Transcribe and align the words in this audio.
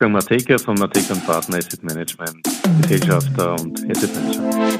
Wolfgang 0.00 0.12
Mateka 0.12 0.58
von 0.58 0.76
Mateka 0.76 1.14
Partner 1.26 1.58
Asset 1.58 1.82
Management, 1.82 2.48
Gesellschafter 2.82 3.60
und 3.60 3.80
Asset 3.90 4.14
Manager. 4.14 4.78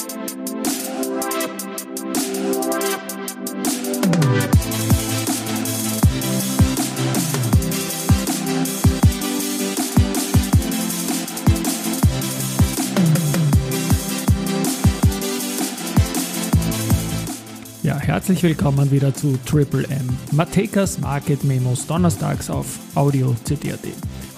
Ja, 17.82 17.98
herzlich 17.98 18.45
willkommen 18.45 18.89
wieder 18.93 19.12
zu 19.12 19.37
Triple 19.45 19.82
M. 19.89 20.16
Matekas 20.30 21.00
Market 21.00 21.43
Memos 21.43 21.89
donnerstags 21.89 22.50
auf 22.50 22.79
Audio 22.95 23.35
CD.at. 23.43 23.80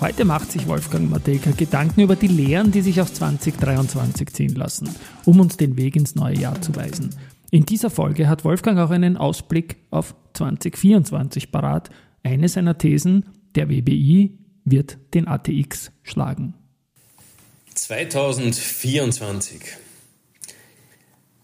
Heute 0.00 0.24
macht 0.24 0.50
sich 0.50 0.66
Wolfgang 0.66 1.10
Mateka 1.10 1.50
Gedanken 1.50 2.00
über 2.00 2.16
die 2.16 2.26
Lehren, 2.26 2.72
die 2.72 2.80
sich 2.80 3.02
aus 3.02 3.12
2023 3.12 4.32
ziehen 4.32 4.54
lassen, 4.54 4.88
um 5.26 5.38
uns 5.40 5.58
den 5.58 5.76
Weg 5.76 5.94
ins 5.94 6.14
neue 6.14 6.38
Jahr 6.38 6.62
zu 6.62 6.74
weisen. 6.74 7.14
In 7.50 7.66
dieser 7.66 7.90
Folge 7.90 8.26
hat 8.26 8.42
Wolfgang 8.42 8.78
auch 8.78 8.88
einen 8.88 9.18
Ausblick 9.18 9.76
auf 9.90 10.14
2024 10.32 11.52
parat. 11.52 11.90
Eine 12.22 12.48
seiner 12.48 12.78
Thesen, 12.78 13.26
der 13.54 13.68
WBI 13.68 14.38
wird 14.64 14.96
den 15.12 15.28
ATX 15.28 15.92
schlagen. 16.02 16.54
2024. 17.74 19.60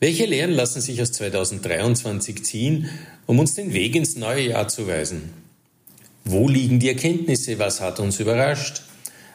Welche 0.00 0.24
Lehren 0.24 0.52
lassen 0.52 0.80
sich 0.80 1.02
aus 1.02 1.12
2023 1.12 2.42
ziehen, 2.42 2.88
um 3.26 3.38
uns 3.38 3.54
den 3.54 3.74
Weg 3.74 3.94
ins 3.96 4.16
neue 4.16 4.48
Jahr 4.48 4.68
zu 4.68 4.86
weisen? 4.86 5.45
Wo 6.28 6.48
liegen 6.48 6.80
die 6.80 6.88
Erkenntnisse? 6.88 7.60
Was 7.60 7.80
hat 7.80 8.00
uns 8.00 8.18
überrascht? 8.18 8.82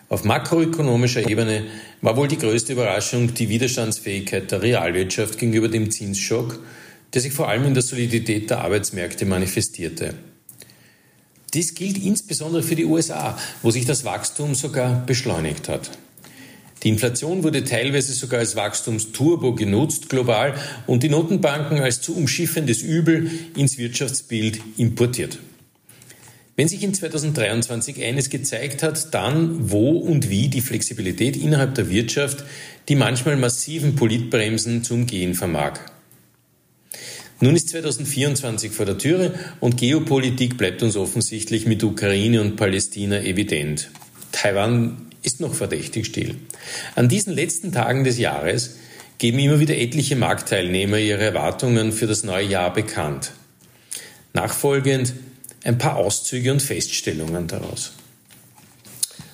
Auf 0.10 0.26
makroökonomischer 0.26 1.30
Ebene 1.30 1.64
war 2.02 2.18
wohl 2.18 2.28
die 2.28 2.38
größte 2.38 2.74
Überraschung 2.74 3.34
die 3.34 3.48
Widerstandsfähigkeit 3.48 4.52
der 4.52 4.62
Realwirtschaft 4.62 5.40
gegenüber 5.40 5.70
dem 5.70 5.90
Zinsschock, 5.90 6.60
der 7.14 7.22
sich 7.22 7.32
vor 7.32 7.48
allem 7.48 7.64
in 7.64 7.74
der 7.74 7.82
Solidität 7.82 8.50
der 8.50 8.60
Arbeitsmärkte 8.60 9.26
manifestierte. 9.26 10.16
Dies 11.54 11.76
gilt 11.76 11.98
insbesondere 11.98 12.62
für 12.62 12.76
die 12.76 12.84
USA, 12.84 13.40
wo 13.62 13.72
sich 13.72 13.86
das 13.86 14.04
Wachstum 14.04 14.54
sogar 14.54 15.06
beschleunigt 15.06 15.70
hat. 15.70 15.92
Die 16.84 16.90
Inflation 16.90 17.44
wurde 17.44 17.64
teilweise 17.64 18.12
sogar 18.12 18.42
als 18.42 18.58
Wachstumsturbo 18.58 19.56
genutzt 19.56 20.10
global 20.10 20.56
und 20.88 21.04
die 21.04 21.10
Notenbanken 21.10 21.80
als 21.80 22.02
zu 22.02 22.18
umschiffendes 22.18 22.82
Übel 22.82 23.32
ins 23.56 23.78
Wirtschaftsbild 23.78 24.60
importiert. 24.76 25.40
Wenn 26.56 26.68
sich 26.68 26.84
in 26.84 26.94
2023 26.94 28.04
eines 28.04 28.30
gezeigt 28.30 28.84
hat, 28.84 29.14
dann 29.14 29.72
wo 29.72 29.92
und 29.92 30.30
wie 30.30 30.50
die 30.50 30.62
Flexibilität 30.62 31.38
innerhalb 31.38 31.76
der 31.76 31.90
Wirtschaft 31.90 32.44
die 32.90 32.96
manchmal 32.96 33.38
massiven 33.38 33.96
Politbremsen 33.96 34.84
zu 34.84 34.96
umgehen 34.96 35.34
vermag. 35.34 35.80
Nun 37.40 37.56
ist 37.56 37.70
2024 37.70 38.72
vor 38.72 38.86
der 38.86 38.98
Türe 38.98 39.34
und 39.60 39.78
Geopolitik 39.78 40.58
bleibt 40.58 40.84
uns 40.84 40.96
offensichtlich 40.96 41.66
mit 41.66 41.84
Ukraine 41.84 42.42
und 42.42 42.56
Palästina 42.56 43.22
evident. 43.22 43.90
Taiwan 44.32 45.08
ist 45.24 45.40
noch 45.40 45.54
verdächtig 45.54 46.06
still. 46.06 46.36
An 46.96 47.10
diesen 47.10 47.34
letzten 47.34 47.72
Tagen 47.72 48.04
des 48.04 48.20
Jahres 48.20 48.78
geben 49.18 49.40
immer 49.40 49.60
wieder 49.60 49.78
etliche 49.78 50.16
Marktteilnehmer 50.16 50.98
ihre 50.98 51.24
Erwartungen 51.24 51.92
für 51.92 52.08
das 52.08 52.24
neue 52.24 52.46
Jahr 52.46 52.74
bekannt. 52.74 53.32
Nachfolgend 54.34 55.14
ein 55.64 55.78
paar 55.78 55.98
Auszüge 55.98 56.52
und 56.52 56.62
Feststellungen 56.62 57.48
daraus. 57.48 57.94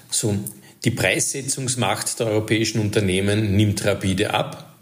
So, 0.10 0.38
die 0.84 0.92
Preissetzungsmacht 0.92 2.20
der 2.20 2.28
europäischen 2.28 2.80
Unternehmen 2.80 3.56
nimmt 3.56 3.84
rapide 3.86 4.34
ab. 4.34 4.76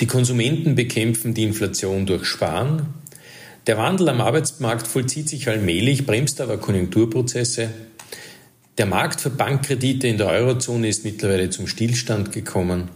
Die 0.00 0.06
Konsumenten 0.06 0.74
bekämpfen 0.74 1.34
die 1.34 1.44
Inflation 1.44 2.06
durch 2.06 2.24
Sparen. 2.26 2.94
Der 3.66 3.78
Wandel 3.78 4.08
am 4.08 4.20
Arbeitsmarkt 4.20 4.86
vollzieht 4.86 5.28
sich 5.28 5.48
allmählich, 5.48 6.06
bremst 6.06 6.40
aber 6.40 6.58
Konjunkturprozesse. 6.58 7.70
Der 8.78 8.86
Markt 8.86 9.20
für 9.20 9.30
Bankkredite 9.30 10.08
in 10.08 10.18
der 10.18 10.28
Eurozone 10.28 10.88
ist 10.88 11.04
mittlerweile 11.04 11.50
zum 11.50 11.66
Stillstand 11.66 12.32
gekommen. 12.32 12.88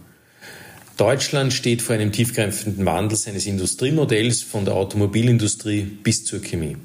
Deutschland 0.97 1.53
steht 1.53 1.81
vor 1.83 1.95
einem 1.95 2.11
tiefgreifenden 2.11 2.85
Wandel 2.85 3.17
seines 3.17 3.45
Industriemodells 3.45 4.41
von 4.41 4.65
der 4.65 4.73
Automobilindustrie 4.73 5.83
bis 5.83 6.25
zur 6.25 6.41
Chemie. 6.41 6.75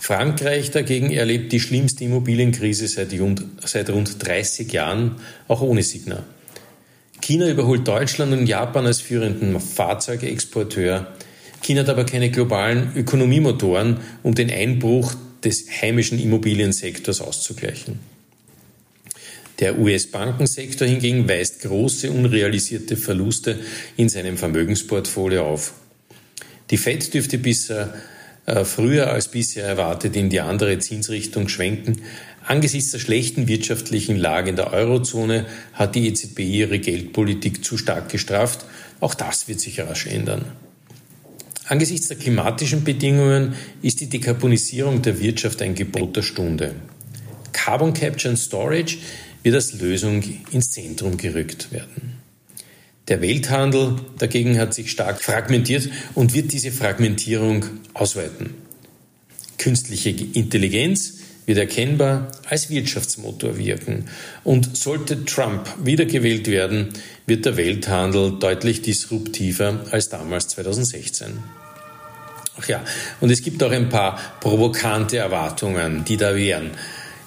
Frankreich 0.00 0.70
dagegen 0.70 1.10
erlebt 1.10 1.52
die 1.52 1.60
schlimmste 1.60 2.04
Immobilienkrise 2.04 2.88
seit, 2.88 3.14
seit 3.64 3.90
rund 3.90 4.26
30 4.26 4.72
Jahren, 4.72 5.16
auch 5.46 5.60
ohne 5.60 5.82
Signal. 5.82 6.24
China 7.20 7.46
überholt 7.46 7.86
Deutschland 7.86 8.32
und 8.32 8.46
Japan 8.46 8.86
als 8.86 9.02
führenden 9.02 9.60
Fahrzeugexporteur. 9.60 11.06
China 11.62 11.82
hat 11.82 11.90
aber 11.90 12.04
keine 12.04 12.30
globalen 12.30 12.92
Ökonomiemotoren, 12.96 13.98
um 14.22 14.34
den 14.34 14.50
Einbruch 14.50 15.14
des 15.44 15.66
heimischen 15.82 16.18
Immobiliensektors 16.18 17.20
auszugleichen. 17.20 17.98
Der 19.58 19.78
US-Bankensektor 19.78 20.88
hingegen 20.88 21.28
weist 21.28 21.60
große 21.60 22.10
unrealisierte 22.10 22.96
Verluste 22.96 23.58
in 23.98 24.08
seinem 24.08 24.38
Vermögensportfolio 24.38 25.44
auf. 25.44 25.74
Die 26.70 26.78
Fed 26.78 27.12
dürfte 27.12 27.36
bisher 27.36 27.92
äh, 27.94 28.19
früher 28.64 29.10
als 29.10 29.28
bisher 29.28 29.64
erwartet 29.64 30.16
in 30.16 30.30
die 30.30 30.40
andere 30.40 30.78
Zinsrichtung 30.78 31.48
schwenken. 31.48 32.02
Angesichts 32.46 32.90
der 32.90 32.98
schlechten 32.98 33.48
wirtschaftlichen 33.48 34.16
Lage 34.16 34.50
in 34.50 34.56
der 34.56 34.72
Eurozone 34.72 35.46
hat 35.72 35.94
die 35.94 36.08
EZB 36.08 36.40
ihre 36.40 36.78
Geldpolitik 36.78 37.64
zu 37.64 37.76
stark 37.76 38.08
gestrafft. 38.08 38.64
Auch 39.00 39.14
das 39.14 39.48
wird 39.48 39.60
sich 39.60 39.80
rasch 39.80 40.06
ändern. 40.06 40.44
Angesichts 41.66 42.08
der 42.08 42.16
klimatischen 42.16 42.82
Bedingungen 42.82 43.54
ist 43.82 44.00
die 44.00 44.08
Dekarbonisierung 44.08 45.02
der 45.02 45.20
Wirtschaft 45.20 45.62
ein 45.62 45.76
Gebot 45.76 46.16
der 46.16 46.22
Stunde. 46.22 46.74
Carbon 47.52 47.92
Capture 47.92 48.30
and 48.30 48.38
Storage 48.38 48.98
wird 49.42 49.54
als 49.54 49.74
Lösung 49.74 50.22
ins 50.50 50.72
Zentrum 50.72 51.16
gerückt 51.16 51.70
werden. 51.70 52.09
Der 53.10 53.20
Welthandel 53.20 53.96
dagegen 54.18 54.58
hat 54.58 54.72
sich 54.72 54.92
stark 54.92 55.20
fragmentiert 55.20 55.90
und 56.14 56.32
wird 56.32 56.52
diese 56.52 56.70
Fragmentierung 56.70 57.64
ausweiten. 57.92 58.54
Künstliche 59.58 60.10
Intelligenz 60.10 61.18
wird 61.44 61.58
erkennbar 61.58 62.30
als 62.48 62.70
Wirtschaftsmotor 62.70 63.58
wirken. 63.58 64.04
Und 64.44 64.76
sollte 64.76 65.24
Trump 65.24 65.68
wiedergewählt 65.82 66.46
werden, 66.46 66.90
wird 67.26 67.44
der 67.44 67.56
Welthandel 67.56 68.38
deutlich 68.38 68.82
disruptiver 68.82 69.86
als 69.90 70.08
damals 70.08 70.46
2016. 70.46 71.38
Ach 72.58 72.68
ja, 72.68 72.84
und 73.20 73.30
es 73.30 73.42
gibt 73.42 73.60
auch 73.64 73.72
ein 73.72 73.88
paar 73.88 74.20
provokante 74.38 75.16
Erwartungen, 75.16 76.04
die 76.04 76.16
da 76.16 76.36
wären. 76.36 76.70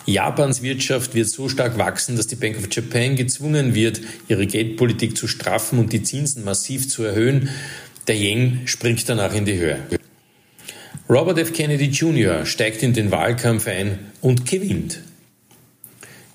Japans 0.05 0.61
Wirtschaft 0.61 1.15
wird 1.15 1.27
so 1.27 1.47
stark 1.47 1.77
wachsen, 1.77 2.17
dass 2.17 2.27
die 2.27 2.35
Bank 2.35 2.57
of 2.57 2.67
Japan 2.69 3.15
gezwungen 3.15 3.73
wird, 3.73 4.01
ihre 4.27 4.45
Geldpolitik 4.45 5.15
zu 5.17 5.27
straffen 5.27 5.79
und 5.79 5.93
die 5.93 6.03
Zinsen 6.03 6.43
massiv 6.43 6.89
zu 6.89 7.03
erhöhen. 7.03 7.49
Der 8.07 8.15
Yen 8.15 8.61
springt 8.65 9.07
danach 9.07 9.33
in 9.33 9.45
die 9.45 9.57
Höhe. 9.57 9.79
Robert 11.09 11.37
F. 11.37 11.53
Kennedy 11.53 11.85
Jr. 11.85 12.45
steigt 12.45 12.83
in 12.83 12.93
den 12.93 13.11
Wahlkampf 13.11 13.67
ein 13.67 13.99
und 14.21 14.45
gewinnt. 14.45 14.99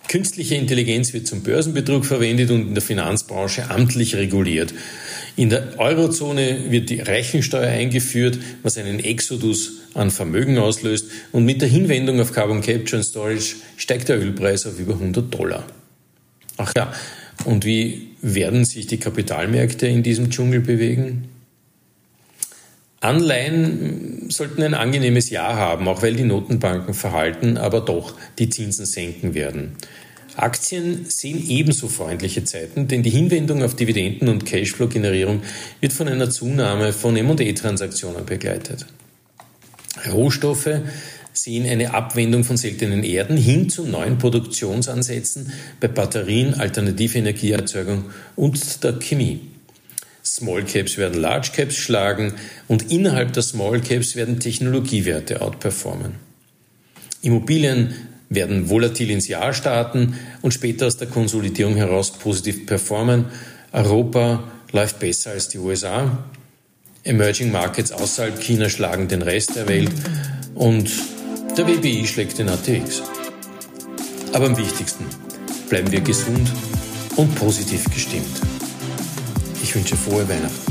Künstliche 0.08 0.54
Intelligenz 0.54 1.12
wird 1.12 1.26
zum 1.26 1.42
Börsenbetrug 1.42 2.04
verwendet 2.04 2.50
und 2.50 2.68
in 2.68 2.74
der 2.74 2.82
Finanzbranche 2.82 3.70
amtlich 3.70 4.16
reguliert. 4.16 4.72
In 5.36 5.50
der 5.50 5.78
Eurozone 5.78 6.70
wird 6.70 6.88
die 6.88 7.00
Rechensteuer 7.00 7.68
eingeführt, 7.68 8.38
was 8.62 8.78
einen 8.78 9.00
Exodus 9.00 9.82
an 9.94 10.10
Vermögen 10.10 10.58
auslöst. 10.58 11.10
Und 11.30 11.44
mit 11.44 11.60
der 11.60 11.68
Hinwendung 11.68 12.20
auf 12.20 12.32
Carbon 12.32 12.62
Capture 12.62 12.96
and 12.96 13.04
Storage 13.04 13.56
steigt 13.76 14.08
der 14.08 14.18
Ölpreis 14.18 14.66
auf 14.66 14.80
über 14.80 14.94
100 14.94 15.32
Dollar. 15.32 15.64
Ach 16.56 16.72
ja, 16.76 16.92
und 17.44 17.64
wie 17.64 18.08
werden 18.22 18.64
sich 18.64 18.86
die 18.86 18.98
Kapitalmärkte 18.98 19.86
in 19.86 20.02
diesem 20.02 20.30
Dschungel 20.30 20.60
bewegen? 20.60 21.28
Anleihen 23.00 24.28
sollten 24.28 24.62
ein 24.62 24.74
angenehmes 24.74 25.30
Jahr 25.30 25.54
haben, 25.54 25.86
auch 25.86 26.02
weil 26.02 26.16
die 26.16 26.24
Notenbanken 26.24 26.94
verhalten, 26.94 27.56
aber 27.56 27.80
doch 27.80 28.14
die 28.38 28.48
Zinsen 28.48 28.86
senken 28.86 29.34
werden. 29.34 29.76
Aktien 30.38 31.06
sehen 31.08 31.44
ebenso 31.48 31.88
freundliche 31.88 32.44
Zeiten, 32.44 32.88
denn 32.88 33.02
die 33.02 33.10
Hinwendung 33.10 33.62
auf 33.62 33.74
Dividenden- 33.74 34.28
und 34.28 34.46
Cashflow-Generierung 34.46 35.42
wird 35.80 35.92
von 35.92 36.08
einer 36.08 36.30
Zunahme 36.30 36.92
von 36.92 37.16
M&E-Transaktionen 37.16 38.24
begleitet. 38.24 38.86
Rohstoffe 40.10 40.80
sehen 41.32 41.66
eine 41.66 41.94
Abwendung 41.94 42.44
von 42.44 42.56
seltenen 42.56 43.04
Erden 43.04 43.36
hin 43.36 43.68
zu 43.68 43.84
neuen 43.84 44.18
Produktionsansätzen 44.18 45.52
bei 45.80 45.88
Batterien, 45.88 46.54
alternative 46.54 47.18
Energieerzeugung 47.18 48.04
und 48.36 48.84
der 48.84 48.98
Chemie. 48.98 49.40
Small 50.24 50.64
Caps 50.64 50.98
werden 50.98 51.20
Large 51.20 51.50
Caps 51.54 51.76
schlagen 51.76 52.34
und 52.66 52.90
innerhalb 52.92 53.32
der 53.32 53.42
Small 53.42 53.80
Caps 53.80 54.14
werden 54.14 54.40
Technologiewerte 54.40 55.40
outperformen. 55.40 56.14
Immobilien 57.22 57.94
werden 58.30 58.68
volatil 58.68 59.10
ins 59.10 59.28
Jahr 59.28 59.52
starten 59.52 60.14
und 60.42 60.52
später 60.52 60.86
aus 60.86 60.96
der 60.96 61.08
Konsolidierung 61.08 61.76
heraus 61.76 62.12
positiv 62.12 62.66
performen. 62.66 63.26
Europa 63.72 64.44
läuft 64.72 64.98
besser 64.98 65.30
als 65.30 65.48
die 65.48 65.58
USA. 65.58 66.24
Emerging 67.04 67.50
Markets 67.52 67.92
außerhalb 67.92 68.40
China 68.40 68.68
schlagen 68.68 69.08
den 69.08 69.22
Rest 69.22 69.56
der 69.56 69.68
Welt 69.68 69.92
und 70.54 70.90
der 71.56 71.66
WBI 71.66 72.06
schlägt 72.06 72.38
den 72.38 72.48
ATX. 72.48 73.02
Aber 74.32 74.46
am 74.46 74.56
wichtigsten, 74.56 75.06
bleiben 75.70 75.90
wir 75.90 76.00
gesund 76.00 76.52
und 77.16 77.34
positiv 77.34 77.84
gestimmt. 77.90 78.40
Ich 79.62 79.74
wünsche 79.74 79.96
frohe 79.96 80.28
Weihnachten. 80.28 80.67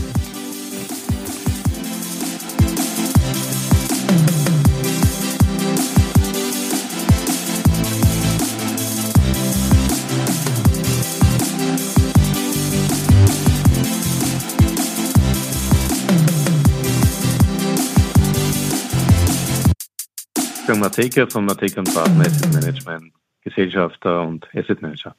Wolfgang 20.67 20.83
Mateka 20.83 21.25
von 21.27 21.45
Mateka 21.45 21.81
Partner 21.81 22.25
Asset 22.25 22.53
Management, 22.53 23.13
Gesellschafter 23.41 24.23
und 24.23 24.45
Asset 24.53 24.81
Manager. 24.81 25.15